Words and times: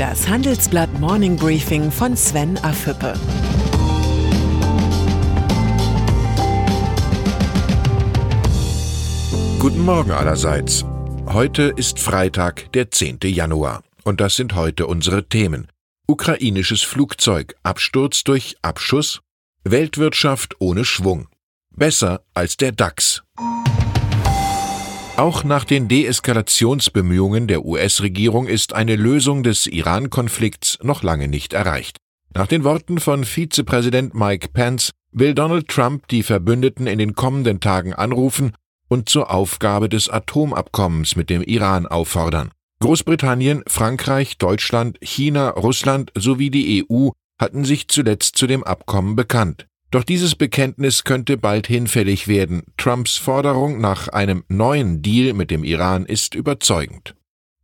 Das 0.00 0.26
Handelsblatt 0.26 0.98
Morning 0.98 1.36
Briefing 1.36 1.92
von 1.92 2.16
Sven 2.16 2.56
Afüppe. 2.64 3.12
Guten 9.58 9.84
Morgen 9.84 10.12
allerseits. 10.12 10.86
Heute 11.26 11.74
ist 11.76 11.98
Freitag, 11.98 12.72
der 12.72 12.90
10. 12.90 13.18
Januar. 13.24 13.82
Und 14.02 14.22
das 14.22 14.36
sind 14.36 14.54
heute 14.54 14.86
unsere 14.86 15.28
Themen. 15.28 15.68
Ukrainisches 16.06 16.80
Flugzeug, 16.80 17.54
Absturz 17.62 18.24
durch 18.24 18.56
Abschuss, 18.62 19.20
Weltwirtschaft 19.64 20.56
ohne 20.60 20.86
Schwung. 20.86 21.28
Besser 21.76 22.22
als 22.32 22.56
der 22.56 22.72
DAX. 22.72 23.22
Auch 25.20 25.44
nach 25.44 25.66
den 25.66 25.86
Deeskalationsbemühungen 25.86 27.46
der 27.46 27.66
US-Regierung 27.66 28.46
ist 28.46 28.72
eine 28.72 28.96
Lösung 28.96 29.42
des 29.42 29.66
Iran-Konflikts 29.66 30.78
noch 30.82 31.02
lange 31.02 31.28
nicht 31.28 31.52
erreicht. 31.52 31.98
Nach 32.34 32.46
den 32.46 32.64
Worten 32.64 32.98
von 32.98 33.24
Vizepräsident 33.24 34.14
Mike 34.14 34.48
Pence 34.54 34.92
will 35.12 35.34
Donald 35.34 35.68
Trump 35.68 36.08
die 36.08 36.22
Verbündeten 36.22 36.86
in 36.86 36.98
den 36.98 37.12
kommenden 37.12 37.60
Tagen 37.60 37.92
anrufen 37.92 38.52
und 38.88 39.10
zur 39.10 39.30
Aufgabe 39.30 39.90
des 39.90 40.08
Atomabkommens 40.08 41.16
mit 41.16 41.28
dem 41.28 41.42
Iran 41.42 41.86
auffordern. 41.86 42.50
Großbritannien, 42.80 43.62
Frankreich, 43.66 44.38
Deutschland, 44.38 44.96
China, 45.02 45.50
Russland 45.50 46.12
sowie 46.16 46.48
die 46.48 46.86
EU 46.90 47.10
hatten 47.38 47.66
sich 47.66 47.88
zuletzt 47.88 48.38
zu 48.38 48.46
dem 48.46 48.64
Abkommen 48.64 49.16
bekannt. 49.16 49.66
Doch 49.90 50.04
dieses 50.04 50.36
Bekenntnis 50.36 51.02
könnte 51.04 51.36
bald 51.36 51.66
hinfällig 51.66 52.28
werden. 52.28 52.62
Trumps 52.76 53.16
Forderung 53.16 53.80
nach 53.80 54.08
einem 54.08 54.44
neuen 54.48 55.02
Deal 55.02 55.34
mit 55.34 55.50
dem 55.50 55.64
Iran 55.64 56.06
ist 56.06 56.34
überzeugend. 56.34 57.16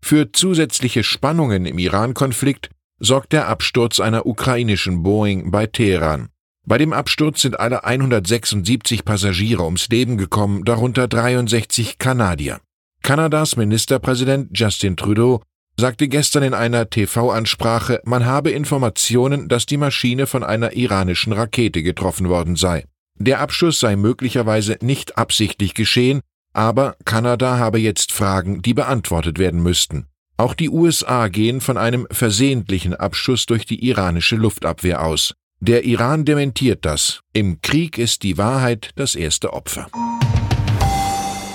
Für 0.02 0.32
zusätzliche 0.32 1.04
Spannungen 1.04 1.66
im 1.66 1.78
Iran-Konflikt 1.78 2.70
sorgt 2.98 3.32
der 3.32 3.48
Absturz 3.48 4.00
einer 4.00 4.26
ukrainischen 4.26 5.02
Boeing 5.02 5.50
bei 5.50 5.66
Teheran. 5.66 6.28
Bei 6.64 6.78
dem 6.78 6.92
Absturz 6.92 7.42
sind 7.42 7.60
alle 7.60 7.84
176 7.84 9.04
Passagiere 9.04 9.62
ums 9.62 9.88
Leben 9.88 10.16
gekommen, 10.16 10.64
darunter 10.64 11.06
63 11.06 11.98
Kanadier. 11.98 12.60
Kanadas 13.02 13.56
Ministerpräsident 13.56 14.48
Justin 14.52 14.96
Trudeau 14.96 15.42
sagte 15.78 16.08
gestern 16.08 16.42
in 16.42 16.54
einer 16.54 16.88
TV-Ansprache, 16.88 18.00
man 18.04 18.24
habe 18.24 18.50
Informationen, 18.50 19.48
dass 19.48 19.66
die 19.66 19.76
Maschine 19.76 20.26
von 20.26 20.42
einer 20.42 20.72
iranischen 20.72 21.32
Rakete 21.32 21.82
getroffen 21.82 22.28
worden 22.28 22.56
sei. 22.56 22.84
Der 23.18 23.40
Abschuss 23.40 23.80
sei 23.80 23.96
möglicherweise 23.96 24.78
nicht 24.80 25.18
absichtlich 25.18 25.74
geschehen, 25.74 26.20
aber 26.52 26.96
Kanada 27.04 27.58
habe 27.58 27.78
jetzt 27.78 28.12
Fragen, 28.12 28.62
die 28.62 28.74
beantwortet 28.74 29.38
werden 29.38 29.62
müssten. 29.62 30.06
Auch 30.38 30.54
die 30.54 30.70
USA 30.70 31.28
gehen 31.28 31.60
von 31.60 31.78
einem 31.78 32.06
versehentlichen 32.10 32.94
Abschuss 32.94 33.46
durch 33.46 33.64
die 33.64 33.86
iranische 33.86 34.36
Luftabwehr 34.36 35.02
aus. 35.02 35.34
Der 35.60 35.84
Iran 35.84 36.26
dementiert 36.26 36.84
das. 36.84 37.20
Im 37.32 37.62
Krieg 37.62 37.96
ist 37.96 38.22
die 38.22 38.36
Wahrheit 38.36 38.90
das 38.96 39.14
erste 39.14 39.54
Opfer. 39.54 39.88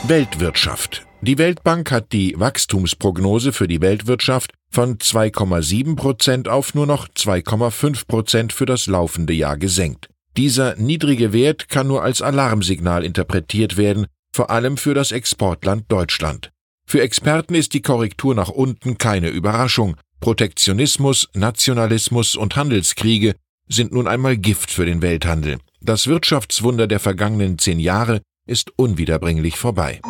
Weltwirtschaft. 0.07 1.05
Die 1.23 1.37
Weltbank 1.37 1.91
hat 1.91 2.13
die 2.13 2.33
Wachstumsprognose 2.39 3.53
für 3.53 3.67
die 3.67 3.79
Weltwirtschaft 3.79 4.53
von 4.71 4.97
2,7 4.97 5.95
Prozent 5.95 6.47
auf 6.47 6.73
nur 6.73 6.87
noch 6.87 7.07
2,5 7.09 8.07
Prozent 8.07 8.53
für 8.53 8.65
das 8.65 8.87
laufende 8.87 9.33
Jahr 9.33 9.57
gesenkt. 9.57 10.09
Dieser 10.35 10.75
niedrige 10.77 11.31
Wert 11.31 11.69
kann 11.69 11.87
nur 11.87 12.01
als 12.01 12.23
Alarmsignal 12.23 13.05
interpretiert 13.05 13.77
werden, 13.77 14.07
vor 14.33 14.49
allem 14.49 14.77
für 14.77 14.95
das 14.95 15.11
Exportland 15.11 15.91
Deutschland. 15.91 16.49
Für 16.87 17.01
Experten 17.01 17.53
ist 17.53 17.75
die 17.75 17.83
Korrektur 17.83 18.33
nach 18.33 18.49
unten 18.49 18.97
keine 18.97 19.29
Überraschung. 19.29 19.97
Protektionismus, 20.21 21.29
Nationalismus 21.35 22.35
und 22.35 22.55
Handelskriege 22.55 23.35
sind 23.69 23.93
nun 23.93 24.07
einmal 24.07 24.37
Gift 24.37 24.71
für 24.71 24.85
den 24.85 25.03
Welthandel. 25.03 25.59
Das 25.81 26.07
Wirtschaftswunder 26.07 26.87
der 26.87 26.99
vergangenen 26.99 27.59
zehn 27.59 27.79
Jahre 27.79 28.21
ist 28.47 28.71
unwiederbringlich 28.75 29.57
vorbei. 29.57 30.01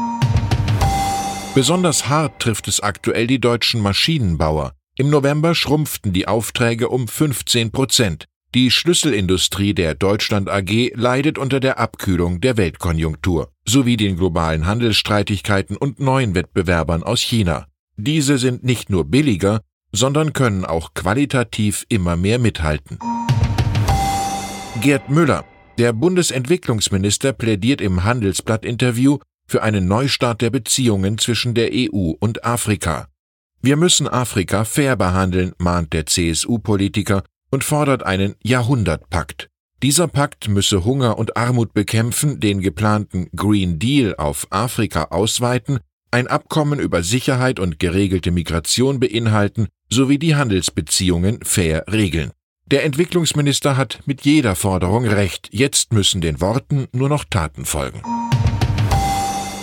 Besonders 1.53 2.07
hart 2.07 2.41
trifft 2.41 2.69
es 2.69 2.79
aktuell 2.79 3.27
die 3.27 3.41
deutschen 3.41 3.81
Maschinenbauer. 3.81 4.71
Im 4.97 5.09
November 5.09 5.53
schrumpften 5.53 6.13
die 6.13 6.25
Aufträge 6.25 6.87
um 6.87 7.09
15 7.09 7.71
Prozent. 7.71 8.25
Die 8.55 8.71
Schlüsselindustrie 8.71 9.73
der 9.73 9.93
Deutschland 9.95 10.49
AG 10.49 10.91
leidet 10.93 11.37
unter 11.37 11.59
der 11.59 11.77
Abkühlung 11.77 12.39
der 12.39 12.55
Weltkonjunktur 12.55 13.51
sowie 13.65 13.97
den 13.97 14.15
globalen 14.15 14.65
Handelsstreitigkeiten 14.65 15.75
und 15.75 15.99
neuen 15.99 16.35
Wettbewerbern 16.35 17.03
aus 17.03 17.19
China. 17.19 17.67
Diese 17.97 18.37
sind 18.37 18.63
nicht 18.63 18.89
nur 18.89 19.03
billiger, 19.03 19.59
sondern 19.91 20.31
können 20.31 20.63
auch 20.63 20.93
qualitativ 20.93 21.85
immer 21.89 22.15
mehr 22.15 22.39
mithalten. 22.39 22.97
Gerd 24.79 25.09
Müller, 25.09 25.43
der 25.77 25.91
Bundesentwicklungsminister, 25.91 27.33
plädiert 27.33 27.81
im 27.81 28.05
Handelsblatt-Interview 28.05 29.19
für 29.51 29.63
einen 29.63 29.85
Neustart 29.85 30.41
der 30.41 30.49
Beziehungen 30.49 31.17
zwischen 31.17 31.53
der 31.53 31.71
EU 31.73 32.13
und 32.19 32.45
Afrika. 32.45 33.09
Wir 33.61 33.75
müssen 33.75 34.07
Afrika 34.07 34.63
fair 34.63 34.95
behandeln, 34.95 35.51
mahnt 35.57 35.91
der 35.91 36.05
CSU-Politiker 36.05 37.23
und 37.51 37.65
fordert 37.65 38.03
einen 38.03 38.35
Jahrhundertpakt. 38.41 39.49
Dieser 39.83 40.07
Pakt 40.07 40.47
müsse 40.47 40.85
Hunger 40.85 41.17
und 41.19 41.35
Armut 41.35 41.73
bekämpfen, 41.73 42.39
den 42.39 42.61
geplanten 42.61 43.27
Green 43.35 43.77
Deal 43.77 44.15
auf 44.15 44.47
Afrika 44.51 45.05
ausweiten, 45.05 45.79
ein 46.11 46.27
Abkommen 46.27 46.79
über 46.79 47.03
Sicherheit 47.03 47.59
und 47.59 47.77
geregelte 47.77 48.31
Migration 48.31 49.01
beinhalten 49.01 49.67
sowie 49.89 50.17
die 50.17 50.35
Handelsbeziehungen 50.35 51.39
fair 51.43 51.83
regeln. 51.91 52.31
Der 52.67 52.85
Entwicklungsminister 52.85 53.75
hat 53.75 53.99
mit 54.05 54.21
jeder 54.21 54.55
Forderung 54.55 55.05
recht, 55.05 55.49
jetzt 55.51 55.91
müssen 55.91 56.21
den 56.21 56.39
Worten 56.39 56.87
nur 56.93 57.09
noch 57.09 57.25
Taten 57.25 57.65
folgen. 57.65 58.01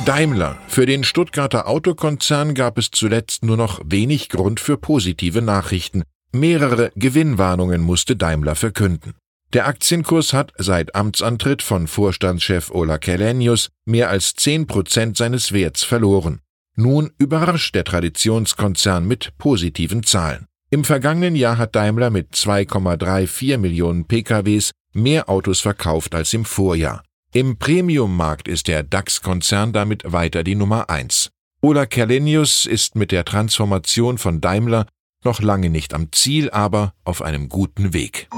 Daimler. 0.09 0.57
Für 0.69 0.87
den 0.87 1.05
Stuttgarter 1.05 1.69
Autokonzern 1.69 2.55
gab 2.55 2.79
es 2.79 2.91
zuletzt 2.91 3.45
nur 3.45 3.59
noch 3.59 3.83
wenig 3.85 4.31
Grund 4.31 4.59
für 4.59 4.79
positive 4.79 5.43
Nachrichten. 5.43 6.03
Mehrere 6.33 6.91
Gewinnwarnungen 6.97 7.83
musste 7.83 8.17
Daimler 8.17 8.55
verkünden. 8.55 9.17
Der 9.53 9.67
Aktienkurs 9.67 10.33
hat 10.33 10.55
seit 10.57 10.95
Amtsantritt 10.95 11.61
von 11.61 11.87
Vorstandschef 11.87 12.71
Ola 12.71 12.97
Källenius 12.97 13.69
mehr 13.85 14.09
als 14.09 14.33
zehn 14.33 14.67
Prozent 14.67 15.19
seines 15.19 15.53
Werts 15.53 15.85
verloren. 15.85 16.41
Nun 16.75 17.11
überrascht 17.19 17.75
der 17.75 17.85
Traditionskonzern 17.85 19.07
mit 19.07 19.37
positiven 19.37 20.05
Zahlen. 20.05 20.47
Im 20.71 20.85
vergangenen 20.85 21.37
Jahr 21.37 21.59
hat 21.59 21.77
Daimler 21.77 22.09
mit 22.09 22.33
2,34 22.33 23.59
Millionen 23.59 24.07
PKWs 24.07 24.71
mehr 24.95 25.29
Autos 25.29 25.61
verkauft 25.61 26.15
als 26.15 26.33
im 26.33 26.47
Vorjahr. 26.47 27.03
Im 27.35 27.59
Premium-Markt 27.59 28.49
ist 28.49 28.69
der 28.69 28.83
DAX-Konzern 28.83 29.75
damit 29.75 30.03
weiter 30.11 30.43
die 30.43 30.55
Nummer 30.55 30.89
eins. 30.89 31.29
Ola 31.61 31.85
Kerlenius 31.85 32.65
ist 32.65 32.97
mit 32.97 33.13
der 33.13 33.27
Transformation 33.27 34.17
von 34.17 34.41
Daimler 34.41 34.87
noch 35.23 35.43
lange 35.43 35.69
nicht 35.69 35.93
am 35.93 36.11
Ziel, 36.11 36.49
aber 36.49 36.95
auf 37.05 37.21
einem 37.21 37.51
guten 37.51 37.93
Weg. 37.93 38.29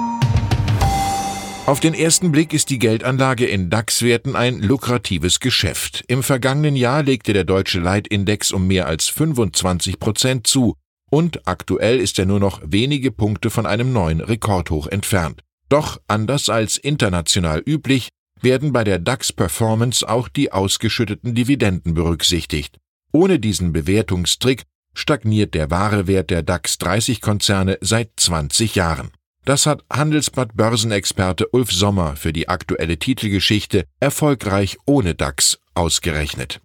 Auf 1.66 1.78
den 1.78 1.94
ersten 1.94 2.32
Blick 2.32 2.52
ist 2.52 2.68
die 2.68 2.80
Geldanlage 2.80 3.46
in 3.46 3.70
DAX-Werten 3.70 4.34
ein 4.34 4.58
lukratives 4.58 5.38
Geschäft. 5.38 6.02
Im 6.08 6.24
vergangenen 6.24 6.74
Jahr 6.74 7.04
legte 7.04 7.32
der 7.32 7.44
deutsche 7.44 7.78
Leitindex 7.78 8.50
um 8.50 8.66
mehr 8.66 8.88
als 8.88 9.06
25 9.06 10.00
Prozent 10.00 10.48
zu 10.48 10.74
und 11.12 11.46
aktuell 11.46 12.00
ist 12.00 12.18
er 12.18 12.26
nur 12.26 12.40
noch 12.40 12.60
wenige 12.64 13.12
Punkte 13.12 13.50
von 13.50 13.66
einem 13.66 13.92
neuen 13.92 14.20
Rekordhoch 14.20 14.88
entfernt. 14.88 15.42
Doch 15.68 16.00
anders 16.08 16.48
als 16.48 16.76
international 16.76 17.62
üblich 17.64 18.08
werden 18.42 18.72
bei 18.72 18.84
der 18.84 18.98
DAX 18.98 19.32
Performance 19.32 20.08
auch 20.08 20.28
die 20.28 20.52
ausgeschütteten 20.52 21.34
Dividenden 21.34 21.94
berücksichtigt. 21.94 22.78
Ohne 23.12 23.38
diesen 23.38 23.72
Bewertungstrick 23.72 24.64
stagniert 24.94 25.54
der 25.54 25.70
wahre 25.70 26.06
Wert 26.06 26.30
der 26.30 26.42
DAX 26.42 26.78
30 26.78 27.20
Konzerne 27.20 27.78
seit 27.80 28.10
20 28.16 28.74
Jahren. 28.74 29.10
Das 29.44 29.66
hat 29.66 29.84
Handelsblatt 29.90 30.54
Börsenexperte 30.54 31.48
Ulf 31.48 31.72
Sommer 31.72 32.16
für 32.16 32.32
die 32.32 32.48
aktuelle 32.48 32.98
Titelgeschichte 32.98 33.86
Erfolgreich 33.98 34.76
ohne 34.84 35.14
DAX 35.14 35.58
ausgerechnet. 35.74 36.60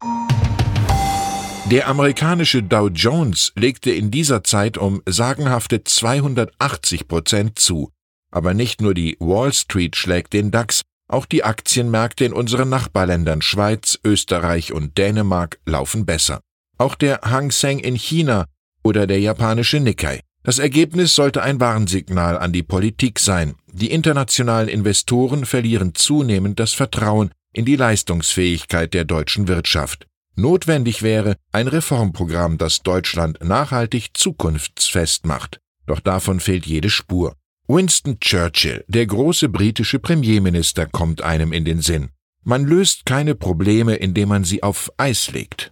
Der 1.71 1.87
amerikanische 1.87 2.61
Dow 2.61 2.89
Jones 2.89 3.51
legte 3.55 3.89
in 3.91 4.11
dieser 4.11 4.43
Zeit 4.43 4.77
um 4.77 5.01
sagenhafte 5.07 5.83
280 5.83 7.07
Prozent 7.07 7.57
zu. 7.57 7.91
Aber 8.29 8.53
nicht 8.53 8.81
nur 8.81 8.93
die 8.93 9.17
Wall 9.19 9.51
Street 9.51 9.95
schlägt 9.95 10.33
den 10.33 10.51
DAX, 10.51 10.81
auch 11.07 11.25
die 11.25 11.43
Aktienmärkte 11.43 12.25
in 12.25 12.33
unseren 12.33 12.69
Nachbarländern 12.69 13.41
Schweiz, 13.41 13.99
Österreich 14.03 14.73
und 14.73 14.97
Dänemark 14.97 15.59
laufen 15.65 16.05
besser. 16.05 16.41
Auch 16.77 16.95
der 16.95 17.21
Hang 17.21 17.51
Seng 17.51 17.79
in 17.79 17.95
China 17.95 18.45
oder 18.83 19.07
der 19.07 19.19
japanische 19.19 19.79
Nikkei. 19.79 20.21
Das 20.43 20.59
Ergebnis 20.59 21.15
sollte 21.15 21.41
ein 21.41 21.59
Warnsignal 21.59 22.37
an 22.37 22.53
die 22.53 22.63
Politik 22.63 23.19
sein. 23.19 23.55
Die 23.71 23.91
internationalen 23.91 24.67
Investoren 24.67 25.45
verlieren 25.45 25.95
zunehmend 25.95 26.59
das 26.59 26.73
Vertrauen 26.73 27.31
in 27.51 27.65
die 27.65 27.75
Leistungsfähigkeit 27.75 28.93
der 28.93 29.05
deutschen 29.05 29.47
Wirtschaft. 29.47 30.05
Notwendig 30.35 31.01
wäre 31.01 31.35
ein 31.51 31.67
Reformprogramm, 31.67 32.57
das 32.57 32.83
Deutschland 32.83 33.43
nachhaltig 33.43 34.09
zukunftsfest 34.13 35.25
macht. 35.25 35.59
doch 35.87 35.99
davon 35.99 36.39
fehlt 36.39 36.65
jede 36.65 36.89
Spur. 36.89 37.35
Winston 37.67 38.19
Churchill, 38.19 38.85
der 38.87 39.07
große 39.07 39.49
britische 39.49 39.97
Premierminister, 39.97 40.85
kommt 40.85 41.23
einem 41.23 41.51
in 41.51 41.65
den 41.65 41.81
Sinn. 41.81 42.09
Man 42.43 42.63
löst 42.63 43.07
keine 43.07 43.33
Probleme, 43.33 43.95
indem 43.95 44.29
man 44.29 44.43
sie 44.43 44.61
auf 44.61 44.91
Eis 44.97 45.31
legt. 45.31 45.71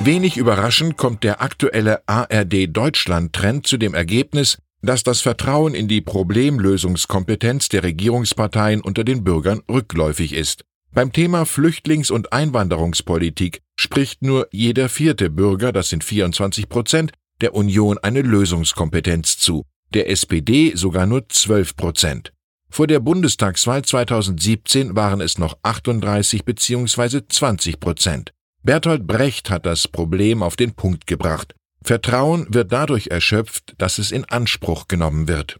Wenig 0.00 0.36
überraschend 0.36 0.98
kommt 0.98 1.24
der 1.24 1.40
aktuelle 1.40 2.06
ARD 2.06 2.66
Deutschland-Trend 2.68 3.66
zu 3.66 3.78
dem 3.78 3.94
Ergebnis, 3.94 4.58
dass 4.82 5.02
das 5.02 5.22
Vertrauen 5.22 5.74
in 5.74 5.88
die 5.88 6.02
Problemlösungskompetenz 6.02 7.70
der 7.70 7.82
Regierungsparteien 7.82 8.82
unter 8.82 9.04
den 9.04 9.24
Bürgern 9.24 9.62
rückläufig 9.66 10.34
ist. 10.34 10.66
Beim 10.92 11.12
Thema 11.12 11.46
Flüchtlings- 11.46 12.12
und 12.12 12.34
Einwanderungspolitik 12.34 13.62
spricht 13.76 14.20
nur 14.20 14.46
jeder 14.52 14.90
vierte 14.90 15.30
Bürger, 15.30 15.72
das 15.72 15.88
sind 15.88 16.04
24 16.04 16.68
Prozent, 16.68 17.12
der 17.40 17.54
Union 17.54 17.96
eine 17.96 18.20
Lösungskompetenz 18.20 19.38
zu, 19.38 19.64
der 19.94 20.10
SPD 20.10 20.72
sogar 20.74 21.06
nur 21.06 21.28
12 21.28 21.76
Prozent. 21.76 22.32
Vor 22.70 22.86
der 22.86 23.00
Bundestagswahl 23.00 23.82
2017 23.82 24.96
waren 24.96 25.20
es 25.20 25.38
noch 25.38 25.58
38 25.62 26.44
bzw. 26.44 27.20
20 27.28 27.78
Prozent. 27.78 28.32
Bertolt 28.62 29.06
Brecht 29.06 29.50
hat 29.50 29.66
das 29.66 29.88
Problem 29.88 30.42
auf 30.42 30.56
den 30.56 30.72
Punkt 30.72 31.06
gebracht. 31.06 31.54
Vertrauen 31.84 32.46
wird 32.48 32.72
dadurch 32.72 33.08
erschöpft, 33.08 33.74
dass 33.78 33.98
es 33.98 34.12
in 34.12 34.24
Anspruch 34.24 34.88
genommen 34.88 35.28
wird. 35.28 35.58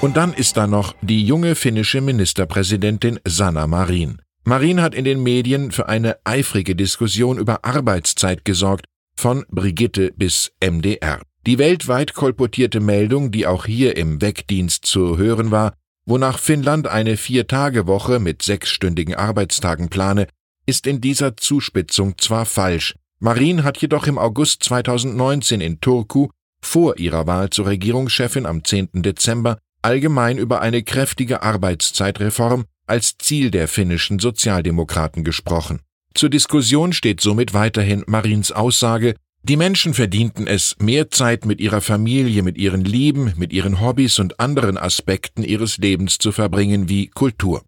Und 0.00 0.16
dann 0.16 0.32
ist 0.32 0.56
da 0.56 0.66
noch 0.66 0.94
die 1.02 1.24
junge 1.24 1.54
finnische 1.54 2.00
Ministerpräsidentin 2.00 3.20
Sanna 3.24 3.66
Marin. 3.66 4.22
Marin 4.44 4.80
hat 4.80 4.94
in 4.94 5.04
den 5.04 5.22
Medien 5.22 5.70
für 5.72 5.88
eine 5.88 6.16
eifrige 6.24 6.74
Diskussion 6.74 7.38
über 7.38 7.64
Arbeitszeit 7.64 8.44
gesorgt, 8.44 8.86
von 9.16 9.44
Brigitte 9.50 10.12
bis 10.16 10.52
MDR. 10.64 11.20
Die 11.48 11.56
weltweit 11.56 12.12
kolportierte 12.12 12.78
Meldung, 12.78 13.30
die 13.30 13.46
auch 13.46 13.64
hier 13.64 13.96
im 13.96 14.20
Wegdienst 14.20 14.84
zu 14.84 15.16
hören 15.16 15.50
war, 15.50 15.72
wonach 16.04 16.38
Finnland 16.38 16.86
eine 16.86 17.16
Vier-Tage-Woche 17.16 18.18
mit 18.18 18.42
sechsstündigen 18.42 19.14
Arbeitstagen 19.14 19.88
plane, 19.88 20.26
ist 20.66 20.86
in 20.86 21.00
dieser 21.00 21.38
Zuspitzung 21.38 22.18
zwar 22.18 22.44
falsch, 22.44 22.96
Marin 23.18 23.64
hat 23.64 23.78
jedoch 23.78 24.06
im 24.06 24.18
August 24.18 24.62
2019 24.64 25.62
in 25.62 25.80
Turku 25.80 26.28
vor 26.60 26.98
ihrer 26.98 27.26
Wahl 27.26 27.48
zur 27.48 27.64
Regierungschefin 27.64 28.44
am 28.44 28.62
10. 28.62 28.90
Dezember 28.96 29.56
allgemein 29.80 30.36
über 30.36 30.60
eine 30.60 30.82
kräftige 30.82 31.40
Arbeitszeitreform 31.42 32.66
als 32.86 33.16
Ziel 33.16 33.50
der 33.50 33.68
finnischen 33.68 34.18
Sozialdemokraten 34.18 35.24
gesprochen. 35.24 35.80
Zur 36.12 36.28
Diskussion 36.28 36.92
steht 36.92 37.22
somit 37.22 37.54
weiterhin 37.54 38.04
Marins 38.06 38.52
Aussage, 38.52 39.14
die 39.42 39.56
Menschen 39.56 39.94
verdienten 39.94 40.46
es, 40.46 40.76
mehr 40.78 41.10
Zeit 41.10 41.46
mit 41.46 41.60
ihrer 41.60 41.80
Familie, 41.80 42.42
mit 42.42 42.58
ihren 42.58 42.84
Lieben, 42.84 43.32
mit 43.36 43.52
ihren 43.52 43.80
Hobbys 43.80 44.18
und 44.18 44.40
anderen 44.40 44.76
Aspekten 44.76 45.42
ihres 45.42 45.78
Lebens 45.78 46.18
zu 46.18 46.32
verbringen 46.32 46.88
wie 46.88 47.08
Kultur. 47.08 47.62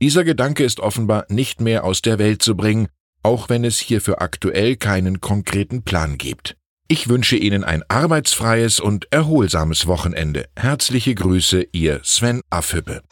Dieser 0.00 0.24
Gedanke 0.24 0.62
ist 0.62 0.78
offenbar 0.80 1.24
nicht 1.28 1.60
mehr 1.60 1.84
aus 1.84 2.02
der 2.02 2.18
Welt 2.18 2.42
zu 2.42 2.54
bringen, 2.54 2.88
auch 3.22 3.48
wenn 3.48 3.64
es 3.64 3.78
hierfür 3.78 4.20
aktuell 4.20 4.76
keinen 4.76 5.20
konkreten 5.20 5.82
Plan 5.82 6.18
gibt. 6.18 6.56
Ich 6.88 7.08
wünsche 7.08 7.36
Ihnen 7.36 7.64
ein 7.64 7.82
arbeitsfreies 7.88 8.78
und 8.78 9.08
erholsames 9.10 9.88
Wochenende. 9.88 10.46
Herzliche 10.54 11.16
Grüße, 11.16 11.66
Ihr 11.72 12.00
Sven 12.04 12.42
Affüppe. 12.50 13.02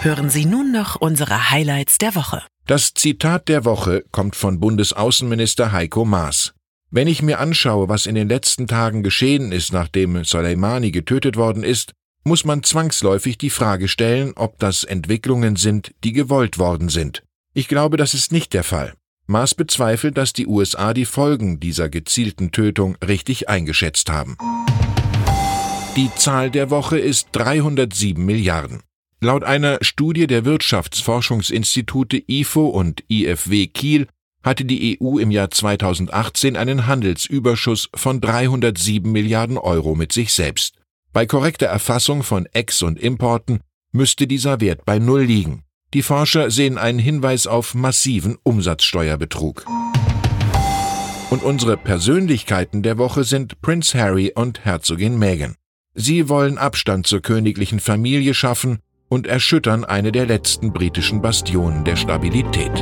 Hören 0.00 0.28
Sie 0.28 0.44
nun 0.44 0.72
noch 0.72 0.96
unsere 0.96 1.50
Highlights 1.50 1.98
der 1.98 2.16
Woche. 2.16 2.42
Das 2.66 2.94
Zitat 2.94 3.48
der 3.48 3.64
Woche 3.64 4.04
kommt 4.12 4.36
von 4.36 4.60
Bundesaußenminister 4.60 5.72
Heiko 5.72 6.04
Maas. 6.04 6.54
Wenn 6.92 7.08
ich 7.08 7.20
mir 7.20 7.40
anschaue, 7.40 7.88
was 7.88 8.06
in 8.06 8.14
den 8.14 8.28
letzten 8.28 8.68
Tagen 8.68 9.02
geschehen 9.02 9.50
ist, 9.50 9.72
nachdem 9.72 10.22
Soleimani 10.22 10.92
getötet 10.92 11.36
worden 11.36 11.64
ist, 11.64 11.92
muss 12.22 12.44
man 12.44 12.62
zwangsläufig 12.62 13.36
die 13.36 13.50
Frage 13.50 13.88
stellen, 13.88 14.32
ob 14.36 14.60
das 14.60 14.84
Entwicklungen 14.84 15.56
sind, 15.56 15.92
die 16.04 16.12
gewollt 16.12 16.58
worden 16.58 16.88
sind. 16.88 17.24
Ich 17.52 17.66
glaube, 17.66 17.96
das 17.96 18.14
ist 18.14 18.30
nicht 18.30 18.52
der 18.52 18.62
Fall. 18.62 18.94
Maas 19.26 19.56
bezweifelt, 19.56 20.16
dass 20.16 20.32
die 20.32 20.46
USA 20.46 20.94
die 20.94 21.04
Folgen 21.04 21.58
dieser 21.58 21.88
gezielten 21.88 22.52
Tötung 22.52 22.96
richtig 23.04 23.48
eingeschätzt 23.48 24.08
haben. 24.08 24.36
Die 25.96 26.10
Zahl 26.14 26.50
der 26.50 26.70
Woche 26.70 26.98
ist 26.98 27.28
307 27.32 28.24
Milliarden. 28.24 28.82
Laut 29.24 29.44
einer 29.44 29.78
Studie 29.82 30.26
der 30.26 30.44
Wirtschaftsforschungsinstitute 30.44 32.24
IFO 32.26 32.66
und 32.66 33.04
IFW 33.08 33.68
Kiel 33.68 34.08
hatte 34.42 34.64
die 34.64 34.98
EU 35.00 35.18
im 35.18 35.30
Jahr 35.30 35.48
2018 35.48 36.56
einen 36.56 36.88
Handelsüberschuss 36.88 37.88
von 37.94 38.20
307 38.20 39.12
Milliarden 39.12 39.58
Euro 39.58 39.94
mit 39.94 40.10
sich 40.10 40.32
selbst. 40.32 40.74
Bei 41.12 41.24
korrekter 41.24 41.66
Erfassung 41.66 42.24
von 42.24 42.46
Ex- 42.46 42.82
und 42.82 42.98
Importen 42.98 43.60
müsste 43.92 44.26
dieser 44.26 44.60
Wert 44.60 44.84
bei 44.84 44.98
Null 44.98 45.22
liegen. 45.22 45.62
Die 45.94 46.02
Forscher 46.02 46.50
sehen 46.50 46.76
einen 46.76 46.98
Hinweis 46.98 47.46
auf 47.46 47.76
massiven 47.76 48.38
Umsatzsteuerbetrug. 48.42 49.66
Und 51.30 51.44
unsere 51.44 51.76
Persönlichkeiten 51.76 52.82
der 52.82 52.98
Woche 52.98 53.22
sind 53.22 53.60
Prince 53.60 53.96
Harry 53.96 54.32
und 54.34 54.64
Herzogin 54.64 55.16
Meghan. 55.16 55.54
Sie 55.94 56.28
wollen 56.28 56.58
Abstand 56.58 57.06
zur 57.06 57.20
königlichen 57.20 57.78
Familie 57.78 58.34
schaffen 58.34 58.80
und 59.12 59.26
erschüttern 59.26 59.84
eine 59.84 60.10
der 60.10 60.24
letzten 60.24 60.72
britischen 60.72 61.20
Bastionen 61.20 61.84
der 61.84 61.96
Stabilität. 61.96 62.72